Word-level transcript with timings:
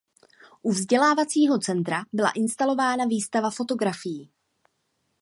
U 0.61 0.71
vzdělávacího 0.71 1.59
centra 1.59 2.03
byla 2.13 2.31
instalována 2.31 3.05
výstava 3.05 3.49
fotografií. 3.49 4.31